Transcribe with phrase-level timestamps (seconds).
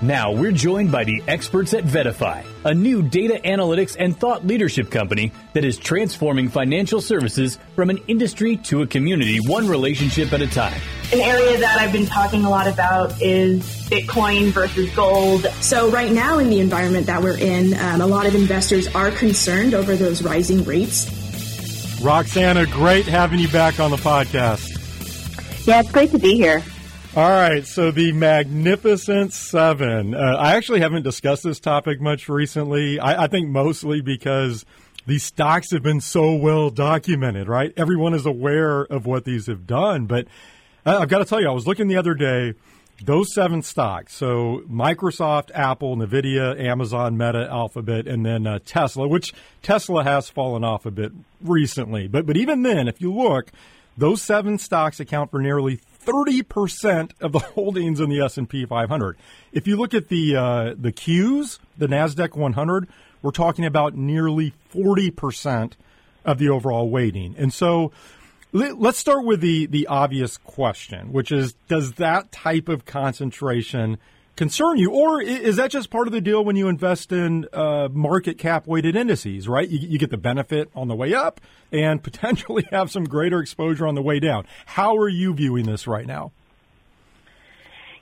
[0.00, 4.92] Now we're joined by the experts at VettaFi, a new data analytics and thought leadership
[4.92, 10.40] company that is transforming financial services from an industry to a community, one relationship at
[10.40, 10.80] a time.
[11.12, 15.46] An area that I've been talking a lot about is Bitcoin versus gold.
[15.60, 19.10] So, right now, in the environment that we're in, um, a lot of investors are
[19.10, 21.06] concerned over those rising rates.
[22.00, 24.76] Roxanna, great having you back on the podcast.
[25.66, 26.62] Yeah, it's great to be here.
[27.16, 30.14] All right, so the Magnificent Seven.
[30.14, 33.00] Uh, I actually haven't discussed this topic much recently.
[33.00, 34.66] I, I, think mostly because
[35.06, 37.72] these stocks have been so well documented, right?
[37.78, 40.04] Everyone is aware of what these have done.
[40.04, 40.28] But
[40.84, 42.52] uh, I've got to tell you, I was looking the other day,
[43.02, 44.14] those seven stocks.
[44.14, 50.62] So Microsoft, Apple, Nvidia, Amazon, Meta, Alphabet, and then uh, Tesla, which Tesla has fallen
[50.62, 52.06] off a bit recently.
[52.06, 53.50] But but even then, if you look,
[53.96, 59.16] those seven stocks account for nearly 30% of the holdings in the S&P 500.
[59.52, 62.88] If you look at the uh, the Qs, the Nasdaq 100,
[63.22, 65.72] we're talking about nearly 40%
[66.24, 67.34] of the overall weighting.
[67.36, 67.92] And so
[68.52, 73.98] let's start with the the obvious question, which is does that type of concentration
[74.38, 77.88] concern you, or is that just part of the deal when you invest in uh,
[77.90, 79.48] market cap weighted indices?
[79.48, 81.40] Right, you, you, get the benefit on the way up
[81.72, 84.46] and potentially have some greater exposure on the way down.
[84.64, 86.30] How are you viewing this right now?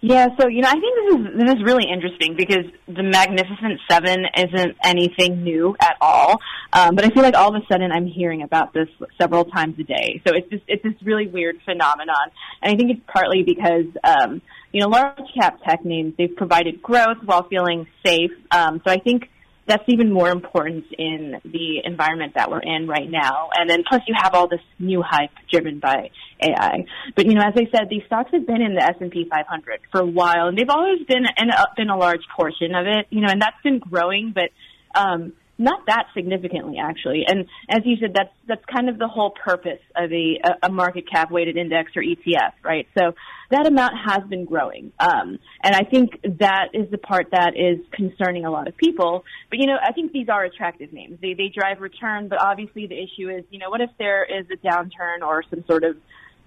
[0.02, 3.80] Yeah, so you know, I think this is this is really interesting because the Magnificent
[3.90, 6.38] Seven isn't anything new at all.
[6.72, 9.78] Um, but I feel like all of a sudden I'm hearing about this several times
[9.78, 10.20] a day.
[10.26, 14.42] So it's just it's this really weird phenomenon, and I think it's partly because um,
[14.76, 18.30] you know, large cap tech names, they've provided growth while feeling safe.
[18.50, 19.30] Um, so I think
[19.66, 23.48] that's even more important in the environment that we're in right now.
[23.54, 26.10] And then plus you have all this new hype driven by
[26.42, 26.84] AI.
[27.14, 30.02] But you know, as I said, these stocks have been in the S&P 500 for
[30.02, 33.22] a while and they've always been in a, been a large portion of it, you
[33.22, 34.50] know, and that's been growing, but
[34.94, 37.24] um not that significantly actually.
[37.26, 41.10] And as you said, that's that's kind of the whole purpose of a, a market
[41.10, 42.86] cap weighted index or ETF, right?
[42.96, 43.12] So
[43.50, 47.78] that amount has been growing, um, and I think that is the part that is
[47.92, 49.24] concerning a lot of people.
[49.50, 51.18] But you know, I think these are attractive names.
[51.20, 54.46] They they drive return, but obviously the issue is, you know, what if there is
[54.50, 55.96] a downturn or some sort of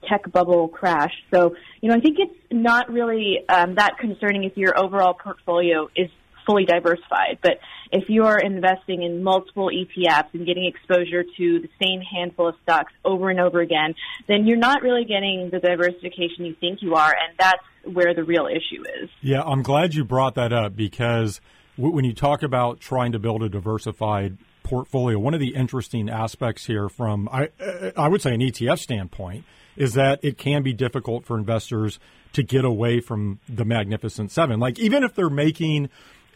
[0.07, 1.13] tech bubble crash.
[1.33, 5.89] So, you know, I think it's not really um, that concerning if your overall portfolio
[5.95, 6.09] is
[6.45, 7.39] fully diversified.
[7.41, 7.59] But
[7.91, 12.93] if you're investing in multiple ETFs and getting exposure to the same handful of stocks
[13.03, 13.95] over and over again,
[14.27, 18.23] then you're not really getting the diversification you think you are, and that's where the
[18.23, 19.09] real issue is.
[19.21, 21.41] Yeah, I'm glad you brought that up because
[21.77, 26.65] when you talk about trying to build a diversified portfolio, one of the interesting aspects
[26.65, 27.49] here from I
[27.97, 29.45] I would say an ETF standpoint
[29.75, 31.99] is that it can be difficult for investors
[32.33, 34.59] to get away from the magnificent 7.
[34.59, 35.89] Like even if they're making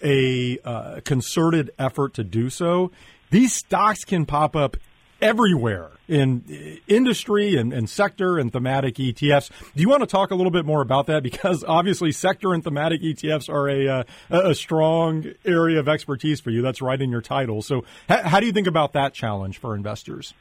[0.04, 2.92] a uh, concerted effort to do so,
[3.30, 4.78] these stocks can pop up
[5.22, 9.50] everywhere in industry and, and, sector and thematic ETFs.
[9.74, 11.24] Do you want to talk a little bit more about that?
[11.34, 16.52] Because obviously, sector and thematic ETFs are a uh, a strong area of expertise for
[16.52, 16.62] you.
[16.62, 17.62] That's right in your title.
[17.62, 20.34] So, how do you think about that challenge for investors?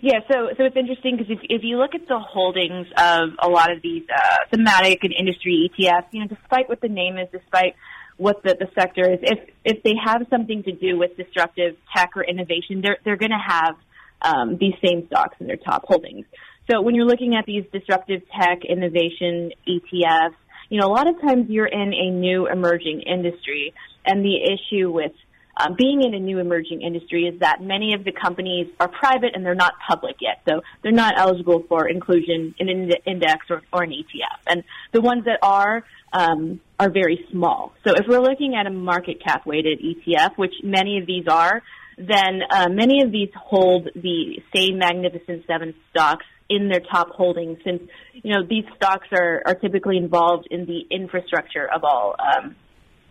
[0.00, 3.48] Yeah, so so it's interesting because if if you look at the holdings of a
[3.48, 7.28] lot of these uh, thematic and industry ETFs, you know, despite what the name is,
[7.32, 7.74] despite
[8.18, 9.20] what the, the sector is.
[9.22, 13.30] If if they have something to do with disruptive tech or innovation, they're they're going
[13.30, 13.76] to have
[14.20, 16.26] um, these same stocks in their top holdings.
[16.70, 20.34] So when you're looking at these disruptive tech innovation ETFs,
[20.68, 23.72] you know a lot of times you're in a new emerging industry,
[24.04, 25.12] and the issue with
[25.58, 29.34] um, being in a new emerging industry is that many of the companies are private
[29.34, 33.62] and they're not public yet, so they're not eligible for inclusion in an index or,
[33.72, 34.38] or an ETF.
[34.46, 37.72] And the ones that are um, are very small.
[37.84, 41.62] So if we're looking at a market cap weighted ETF, which many of these are,
[41.98, 47.58] then uh, many of these hold the same Magnificent Seven stocks in their top holdings,
[47.64, 47.82] since
[48.14, 52.54] you know these stocks are, are typically involved in the infrastructure of all um,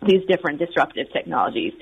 [0.06, 1.72] these different disruptive technologies.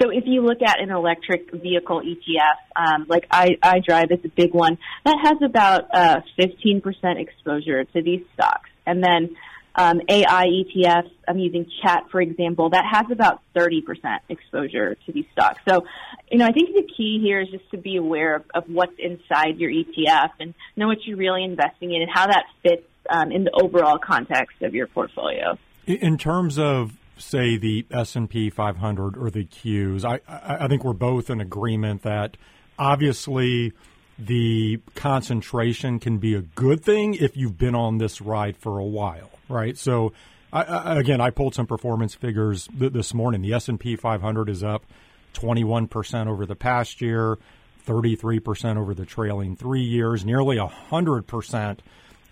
[0.00, 4.28] So if you look at an electric vehicle ETF, um, like I, iDrive is a
[4.28, 6.82] big one, that has about uh, 15%
[7.20, 8.68] exposure to these stocks.
[8.86, 9.36] And then
[9.74, 13.82] um, AI ETFs, I'm using chat for example, that has about 30%
[14.28, 15.60] exposure to these stocks.
[15.66, 15.86] So,
[16.30, 18.98] you know, I think the key here is just to be aware of, of what's
[18.98, 23.32] inside your ETF and know what you're really investing in and how that fits um,
[23.32, 25.58] in the overall context of your portfolio.
[25.86, 26.92] In terms of
[27.22, 30.20] say the S&P 500 or the Qs, I,
[30.64, 32.36] I think we're both in agreement that
[32.78, 33.72] obviously–
[34.18, 38.84] the concentration can be a good thing if you've been on this ride for a
[38.84, 39.76] while, right?
[39.76, 40.12] So
[40.52, 43.42] I, I, again, I pulled some performance figures th- this morning.
[43.42, 44.84] The S and P 500 is up
[45.32, 47.38] 21 percent over the past year,
[47.80, 51.82] 33 percent over the trailing three years, nearly hundred percent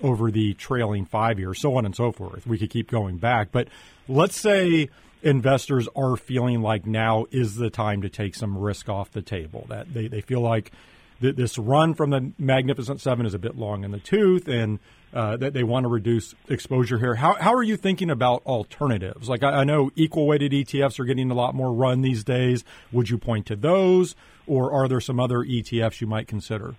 [0.03, 2.47] over the trailing five years, so on and so forth.
[2.47, 3.69] We could keep going back, but
[4.09, 4.89] let's say
[5.23, 9.67] investors are feeling like now is the time to take some risk off the table.
[9.69, 10.73] That they, they feel like
[11.21, 14.79] th- this run from the Magnificent Seven is a bit long in the tooth, and
[15.13, 17.17] uh, that they want to reduce exposure here.
[17.17, 19.29] How, how are you thinking about alternatives?
[19.29, 22.65] Like I, I know equal weighted ETFs are getting a lot more run these days.
[22.93, 24.15] Would you point to those,
[24.47, 26.75] or are there some other ETFs you might consider?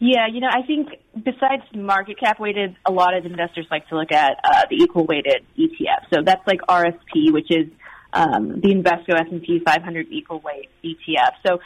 [0.00, 3.96] Yeah, you know, I think besides market cap weighted, a lot of investors like to
[3.96, 6.06] look at uh, the equal weighted ETF.
[6.12, 7.68] So that's like RSP, which is
[8.12, 11.32] um, the Invesco S&P 500 equal weight ETF.
[11.46, 11.58] So,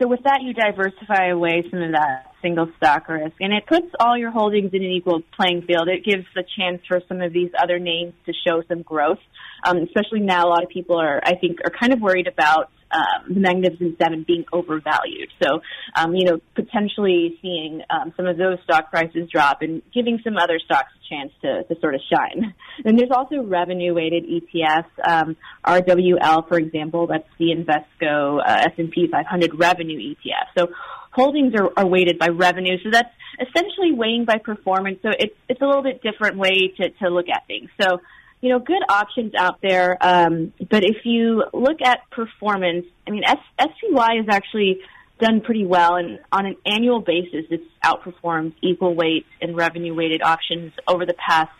[0.00, 3.86] so with that, you diversify away some of that single stock risk, and it puts
[4.00, 5.88] all your holdings in an equal playing field.
[5.88, 9.20] It gives a chance for some of these other names to show some growth,
[9.64, 10.46] um, especially now.
[10.46, 13.98] A lot of people are, I think, are kind of worried about um, the Magnificent
[13.98, 15.30] Seven being overvalued.
[15.42, 15.60] So,
[15.96, 20.36] um, you know, potentially seeing um, some of those stock prices drop and giving some
[20.36, 22.54] other stocks a chance to, to sort of shine.
[22.84, 29.08] And there's also revenue weighted ETFs, um, RWL, for example, that's the Invesco uh, S&P
[29.08, 30.46] 500 revenue ETF.
[30.58, 30.68] So
[31.12, 32.78] holdings are, are weighted by revenue.
[32.82, 33.10] So that's
[33.40, 34.98] essentially weighing by performance.
[35.02, 37.68] So it's, it's a little bit different way to, to look at things.
[37.80, 38.00] So
[38.42, 39.96] you know, good options out there.
[40.00, 44.80] Um, but if you look at performance, I mean, SPY has actually
[45.20, 50.22] done pretty well, and on an annual basis, it's outperformed equal weight and revenue weighted
[50.22, 51.52] options over the past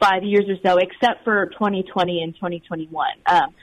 [0.00, 3.06] five years or so, except for 2020 and 2021.
[3.26, 3.54] Um,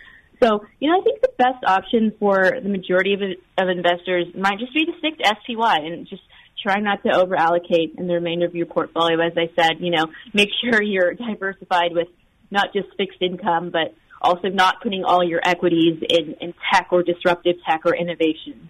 [0.42, 3.22] so, you know, I think the best option for the majority of,
[3.58, 6.22] of investors might just be to stick to SPY and just
[6.62, 9.20] try not to over allocate in the remainder of your portfolio.
[9.20, 12.08] As I said, you know, make sure you're diversified with
[12.52, 17.04] not just fixed income, but also not putting all your equities in, in tech or
[17.04, 18.70] disruptive tech or innovation.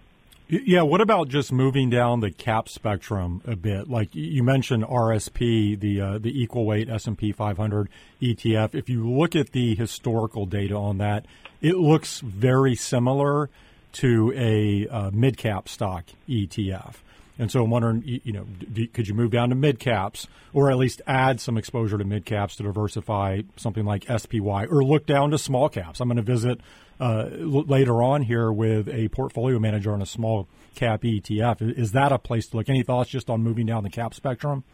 [0.52, 3.88] Yeah, what about just moving down the cap spectrum a bit?
[3.88, 7.88] Like you mentioned RSP, the uh, the equal weight S&P 500
[8.20, 8.74] ETF.
[8.74, 11.28] If you look at the historical data on that,
[11.62, 13.52] it looks very similar
[13.92, 16.96] to a uh, mid cap stock ETF.
[17.39, 18.45] And so I'm wondering, you know,
[18.94, 22.25] could you move down to mid caps or at least add some exposure to mid
[22.25, 26.01] caps to diversify something like SPY or look down to small caps?
[26.01, 26.59] I'm going to visit
[27.00, 31.62] uh, later on here with a portfolio manager on a small cap ETF.
[31.80, 32.68] Is that a place to look?
[32.68, 34.65] Any thoughts just on moving down the cap spectrum?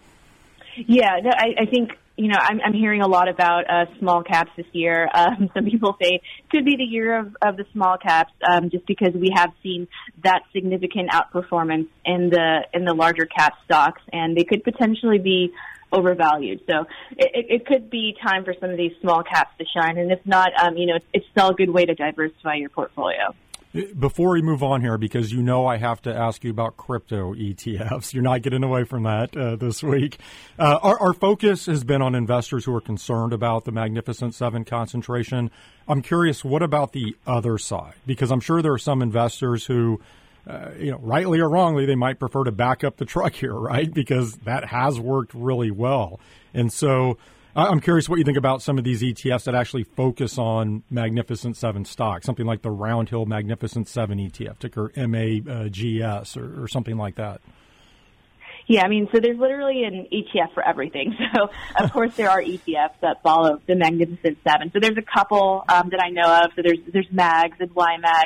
[0.76, 4.24] Yeah, no, I, I think you know I'm, I'm hearing a lot about uh, small
[4.24, 5.10] caps this year.
[5.26, 8.70] Um, some people say it could be the year of, of the small caps, um,
[8.70, 9.88] just because we have seen
[10.24, 15.52] that significant outperformance in the in the larger cap stocks, and they could potentially be
[15.92, 16.62] overvalued.
[16.70, 20.12] So it, it could be time for some of these small caps to shine, and
[20.12, 23.34] if not, um, you know, it's, it's still a good way to diversify your portfolio.
[24.00, 27.34] Before we move on here, because you know I have to ask you about crypto
[27.36, 28.14] ETFs.
[28.14, 30.18] You're not getting away from that uh, this week.
[30.58, 34.64] Uh, our, our, focus has been on investors who are concerned about the Magnificent Seven
[34.64, 35.52] concentration.
[35.90, 37.96] I'm curious, what about the other side?
[38.06, 40.00] Because I'm sure there are some investors who,
[40.48, 43.54] uh, you know, rightly or wrongly, they might prefer to back up the truck here,
[43.54, 43.94] right?
[43.94, 46.22] Because that has worked really well.
[46.54, 47.18] And so
[47.58, 51.56] I'm curious what you think about some of these ETFs that actually focus on Magnificent
[51.56, 57.16] Seven stocks, something like the Roundhill Magnificent Seven ETF, ticker MAGS, or, or something like
[57.16, 57.40] that.
[58.68, 61.16] Yeah, I mean, so there's literally an ETF for everything.
[61.36, 61.50] So,
[61.84, 64.72] of course, there are ETFs that follow the Magnificent Seven.
[64.72, 66.52] So there's a couple um, that I know of.
[66.56, 68.26] So there's there's MAGS and YMAG,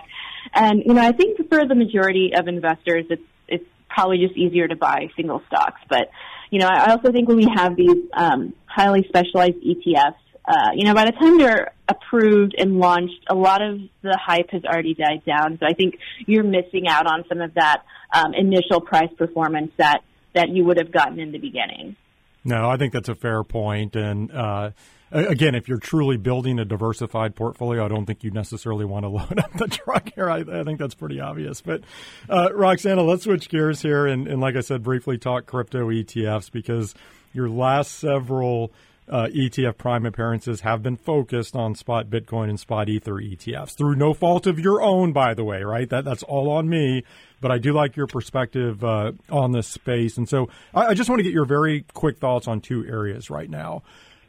[0.54, 4.68] and you know, I think for the majority of investors, it's it's probably just easier
[4.68, 5.82] to buy single stocks.
[5.90, 6.10] But
[6.50, 10.16] you know, I also think when we have these um, highly specialized ETFs,
[10.46, 14.50] uh, you know, by the time they're approved and launched, a lot of the hype
[14.50, 15.60] has already died down.
[15.60, 20.02] So I think you're missing out on some of that um, initial price performance that
[20.34, 21.96] that you would have gotten in the beginning.
[22.44, 24.32] No, I think that's a fair point, and.
[24.32, 24.72] Uh,
[25.12, 29.10] again, if you're truly building a diversified portfolio, I don't think you necessarily want to
[29.10, 30.30] load up the truck here.
[30.30, 31.62] I, I think that's pretty obvious.
[31.62, 31.82] But
[32.30, 36.52] uh, Roxanna, let's switch gears here and, and, like I said, briefly talk crypto ETFs
[36.52, 36.96] because
[37.34, 38.72] your last several
[39.10, 43.96] uh, ETF prime appearances have been focused on spot Bitcoin and spot Ether ETFs through
[43.96, 45.90] no fault of your own, by the way, right?
[45.90, 47.04] That that's all on me.
[47.42, 51.10] But I do like your perspective uh, on this space, and so I, I, just
[51.10, 53.82] want to get your very quick thoughts on two areas right now.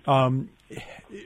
[0.06, 0.48] Um,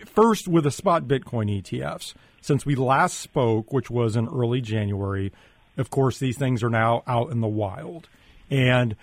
[0.06, 5.32] first, with the spot Bitcoin ETFs, since we last spoke, which was in early January,
[5.76, 8.08] of course, these things are now out in the wild.
[8.50, 8.96] And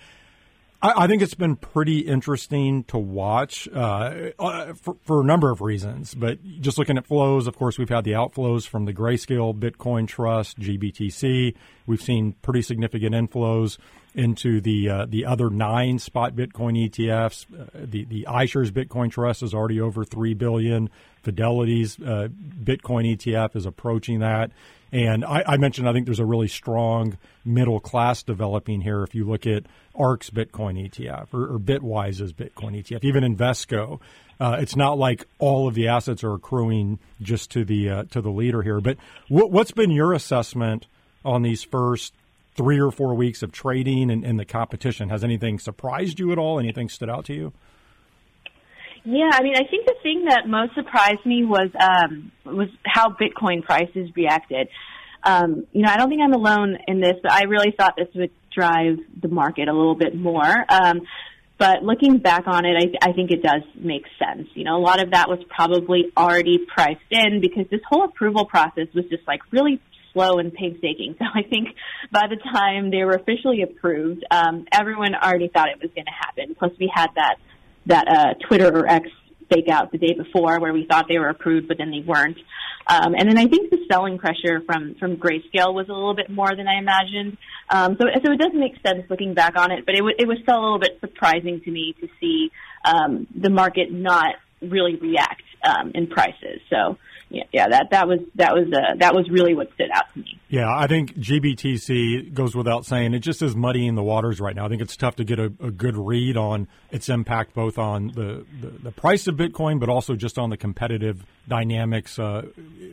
[0.80, 5.50] I, I think it's been pretty interesting to watch uh, uh, for, for, a number
[5.50, 6.14] of reasons.
[6.14, 10.06] But just looking at flows, of course, we've had the outflows from the Grayscale Bitcoin
[10.08, 11.54] Trust, GBTC.
[11.86, 13.78] We've seen pretty significant inflows
[14.14, 17.46] into the uh, the other nine spot Bitcoin ETFs.
[17.52, 20.90] Uh, the the iShares Bitcoin Trust is already over three billion.
[21.22, 22.28] Fidelity's uh,
[22.62, 24.50] Bitcoin ETF is approaching that.
[24.90, 27.16] And I, I, mentioned I think there's a really strong
[27.46, 29.02] middle class developing here.
[29.02, 29.64] If you look at
[29.94, 34.00] ARK's Bitcoin ETF or, or Bitwise's Bitcoin ETF, even Invesco,
[34.38, 38.20] uh, it's not like all of the assets are accruing just to the uh, to
[38.20, 38.80] the leader here.
[38.80, 40.86] But what, what's been your assessment
[41.24, 42.12] on these first
[42.54, 45.08] three or four weeks of trading and, and the competition?
[45.08, 46.58] Has anything surprised you at all?
[46.58, 47.52] Anything stood out to you?
[49.04, 53.08] Yeah, I mean, I think the thing that most surprised me was um, was how
[53.10, 54.68] Bitcoin prices reacted.
[55.24, 58.08] Um, you know, I don't think I'm alone in this, but I really thought this
[58.14, 60.64] would drive the market a little bit more.
[60.68, 61.00] Um,
[61.58, 64.48] but looking back on it, I, I think it does make sense.
[64.54, 68.46] You know, a lot of that was probably already priced in because this whole approval
[68.46, 69.80] process was just like really
[70.12, 71.16] slow and painstaking.
[71.22, 71.68] So I think
[72.10, 76.10] by the time they were officially approved, um, everyone already thought it was going to
[76.10, 76.54] happen.
[76.58, 77.36] Plus, we had that
[77.86, 79.08] that uh, Twitter or X
[79.52, 82.38] fake out the day before where we thought they were approved, but then they weren't.
[82.86, 86.28] Um, and then I think the selling pressure from from Grayscale was a little bit
[86.30, 87.38] more than I imagined.
[87.68, 90.26] Um, so so it does make sense looking back on it, but it, w- it
[90.26, 92.50] was still a little bit surprising to me to see
[92.84, 96.60] um, the market not really react um, in prices.
[96.70, 96.98] So
[97.32, 100.20] yeah, yeah, that that was that was uh, that was really what stood out to
[100.20, 100.38] me.
[100.50, 103.14] Yeah, I think GBTC goes without saying.
[103.14, 104.66] It just is muddying the waters right now.
[104.66, 108.08] I think it's tough to get a, a good read on its impact, both on
[108.08, 112.42] the, the, the, price of Bitcoin, but also just on the competitive dynamics uh,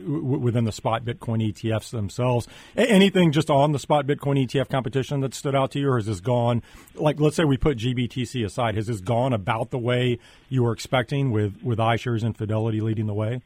[0.06, 2.48] w- within the spot Bitcoin ETFs themselves.
[2.78, 5.96] A- anything just on the spot Bitcoin ETF competition that stood out to you, or
[5.98, 6.62] has this gone?
[6.94, 10.18] Like, let's say we put GBTC aside, has this gone about the way
[10.48, 13.42] you were expecting, with with iShares and Fidelity leading the way?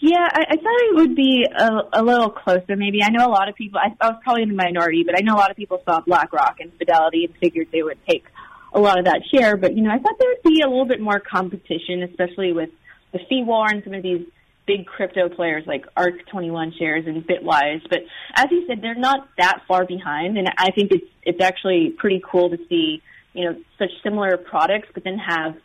[0.00, 2.74] Yeah, I, I thought it would be a, a little closer.
[2.74, 3.78] Maybe I know a lot of people.
[3.78, 6.00] I, I was probably in the minority, but I know a lot of people saw
[6.00, 8.24] BlackRock and Fidelity and figured they would take
[8.72, 9.58] a lot of that share.
[9.58, 12.70] But you know, I thought there would be a little bit more competition, especially with
[13.12, 14.26] the fee war and some of these
[14.66, 17.82] big crypto players like ARK 21Shares and Bitwise.
[17.90, 18.00] But
[18.36, 22.22] as you said, they're not that far behind, and I think it's it's actually pretty
[22.24, 23.02] cool to see
[23.34, 25.56] you know such similar products, but then have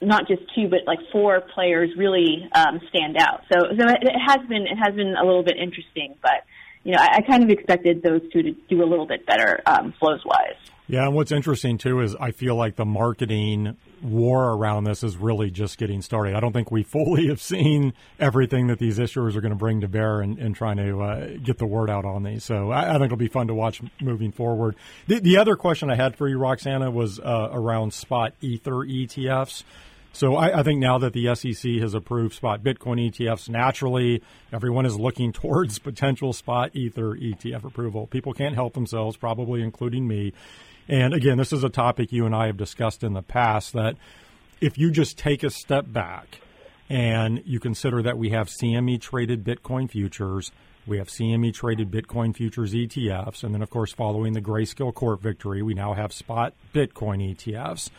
[0.00, 3.42] not just two, but like four players really um, stand out.
[3.52, 6.44] So, so it has been it has been a little bit interesting, but
[6.84, 9.60] you know, I, I kind of expected those two to do a little bit better
[9.66, 10.56] um, flows wise.
[10.90, 15.16] Yeah, and what's interesting too is I feel like the marketing war around this is
[15.16, 16.34] really just getting started.
[16.34, 19.82] I don't think we fully have seen everything that these issuers are going to bring
[19.82, 22.42] to bear in, in trying to uh, get the word out on these.
[22.42, 24.74] So I, I, think it'll be fun to watch moving forward.
[25.06, 29.62] The, the other question I had for you, Roxanna, was uh, around spot Ether ETFs.
[30.12, 34.84] So I, I, think now that the SEC has approved spot Bitcoin ETFs, naturally everyone
[34.84, 38.06] is looking towards potential spot Ether ETF approval.
[38.06, 40.32] People can't help themselves, probably including me.
[40.88, 43.96] And again, this is a topic you and I have discussed in the past that
[44.60, 46.40] if you just take a step back
[46.88, 50.50] and you consider that we have CME traded Bitcoin futures,
[50.86, 55.20] we have CME traded Bitcoin futures ETFs, and then, of course, following the Grayscale court
[55.20, 57.90] victory, we now have spot Bitcoin ETFs.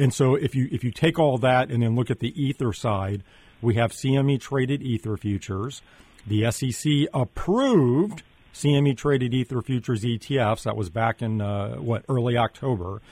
[0.00, 2.72] And so if you if you take all that and then look at the ether
[2.72, 3.22] side,
[3.60, 5.82] we have CME traded ether futures.
[6.26, 8.22] The SEC approved
[8.54, 10.62] CME traded ether futures ETFs.
[10.62, 13.02] That was back in uh, what early October.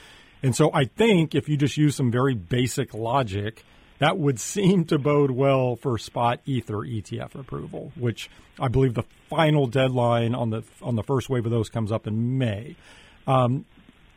[0.43, 3.65] And so I think if you just use some very basic logic,
[3.99, 9.05] that would seem to bode well for spot ether ETF approval, which I believe the
[9.29, 12.77] final deadline on the on the first wave of those comes up in May.
[13.27, 13.67] Um,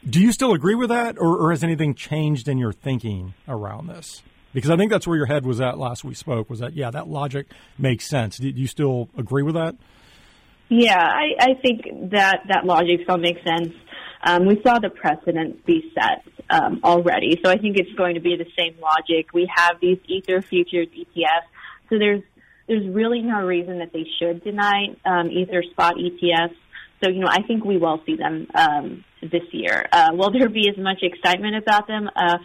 [0.07, 3.87] do you still agree with that, or, or, has anything changed in your thinking around
[3.87, 4.23] this?
[4.53, 6.49] Because I think that's where your head was at last we spoke.
[6.49, 8.37] Was that yeah, that logic makes sense.
[8.37, 9.75] Do you still agree with that?
[10.69, 13.73] Yeah, I, I think that that logic still makes sense.
[14.23, 18.21] Um, we saw the precedent be set um, already, so I think it's going to
[18.21, 19.33] be the same logic.
[19.33, 21.47] We have these ether futures ETFs,
[21.89, 22.21] so there's
[22.67, 26.55] there's really no reason that they should deny um, ether spot ETFs.
[27.03, 29.87] So, you know, I think we will see them um, this year.
[29.91, 32.09] Uh, will there be as much excitement about them?
[32.15, 32.37] Uh,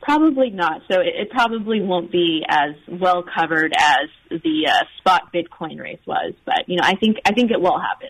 [0.00, 0.82] probably not.
[0.90, 6.00] So it, it, probably won't be as well covered as the uh, spot Bitcoin race
[6.06, 6.34] was.
[6.44, 8.08] But you know, I think I think it will happen.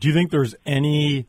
[0.00, 1.26] Do you think there's any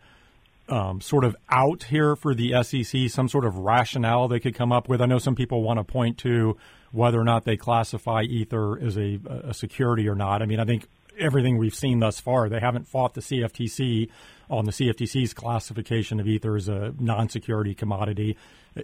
[0.68, 3.10] um, sort of out here for the SEC?
[3.10, 5.02] Some sort of rationale they could come up with?
[5.02, 6.58] I know some people want to point to
[6.92, 10.42] whether or not they classify Ether as a, a security or not.
[10.42, 10.88] I mean, I think
[11.20, 12.50] everything we've seen thus far.
[12.50, 14.10] They haven't fought the CFTC
[14.50, 18.38] on the CFTC's classification of Ether as a non security commodity.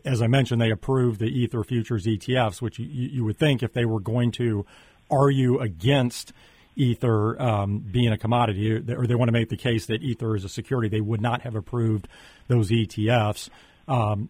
[0.03, 3.73] As I mentioned, they approved the Ether futures ETFs, which you, you would think if
[3.73, 4.65] they were going to
[5.09, 6.33] argue against
[6.75, 10.43] Ether um, being a commodity, or they want to make the case that Ether is
[10.43, 12.07] a security, they would not have approved
[12.47, 13.49] those ETFs.
[13.87, 14.29] Um,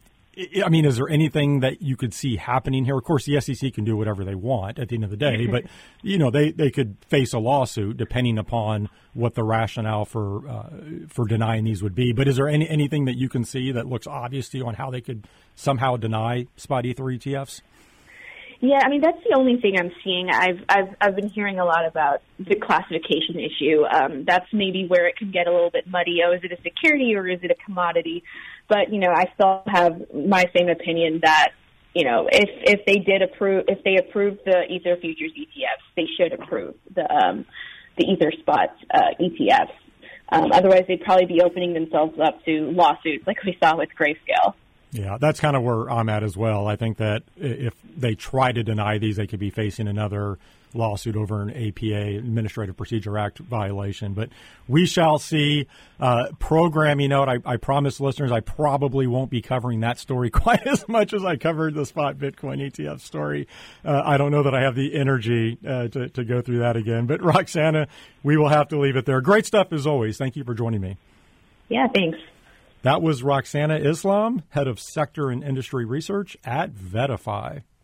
[0.64, 2.98] I mean, is there anything that you could see happening here?
[2.98, 5.48] Of course, the SEC can do whatever they want at the end of the day,
[5.52, 5.64] but
[6.02, 10.70] you know they, they could face a lawsuit depending upon what the rationale for uh,
[11.08, 12.12] for denying these would be.
[12.12, 14.76] But is there any anything that you can see that looks obvious to you on
[14.76, 17.62] how they could somehow deny spot ether ETFs?
[18.62, 20.30] Yeah, I mean that's the only thing I'm seeing.
[20.30, 23.84] I've I've I've been hearing a lot about the classification issue.
[23.84, 26.20] Um, that's maybe where it can get a little bit muddy.
[26.26, 28.24] Oh, is it a security or is it a commodity?
[28.70, 31.50] But you know, I still have my same opinion that
[31.94, 36.08] you know if if they did approve if they approved the Ether futures ETFs, they
[36.18, 37.46] should approve the um,
[37.98, 39.74] the Ether spot uh, ETFs.
[40.30, 44.56] Um, otherwise, they'd probably be opening themselves up to lawsuits like we saw with Grayscale.
[44.96, 46.68] Yeah, that's kind of where I'm at as well.
[46.68, 50.38] I think that if they try to deny these, they could be facing another
[50.74, 54.14] lawsuit over an APA, Administrative Procedure Act violation.
[54.14, 54.30] But
[54.68, 55.68] we shall see.
[56.00, 60.66] Uh, programming note: I, I promise listeners, I probably won't be covering that story quite
[60.66, 63.48] as much as I covered the spot Bitcoin ETF story.
[63.84, 66.78] Uh, I don't know that I have the energy uh, to, to go through that
[66.78, 67.06] again.
[67.06, 67.88] But Roxanna,
[68.24, 69.20] we will have to leave it there.
[69.20, 70.18] Great stuff as always.
[70.18, 70.96] Thank you for joining me.
[71.68, 72.18] Yeah, thanks.
[72.86, 77.64] That was Roxanna Islam, head of sector and industry research at VettaFi.